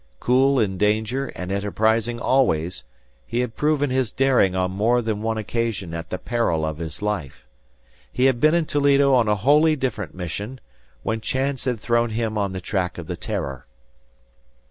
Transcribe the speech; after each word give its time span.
Cool 0.19 0.59
in 0.59 0.79
danger 0.79 1.27
and 1.35 1.51
enterprising 1.51 2.19
always, 2.19 2.83
he 3.23 3.41
had 3.41 3.55
proven 3.55 3.91
his 3.91 4.11
daring 4.11 4.55
on 4.55 4.71
more 4.71 4.99
than 4.99 5.21
one 5.21 5.37
occasion 5.37 5.93
at 5.93 6.09
the 6.09 6.17
peril 6.17 6.65
of 6.65 6.79
his 6.79 7.03
life. 7.03 7.45
He 8.11 8.25
had 8.25 8.39
been 8.39 8.55
in 8.55 8.65
Toledo 8.65 9.13
on 9.13 9.27
a 9.27 9.35
wholly 9.35 9.75
different 9.75 10.15
mission, 10.15 10.59
when 11.03 11.21
chance 11.21 11.65
had 11.65 11.79
thrown 11.79 12.09
him 12.09 12.35
on 12.35 12.51
the 12.51 12.59
track 12.61 12.97
of 12.97 13.05
the 13.05 13.15
"Terror." 13.15 13.67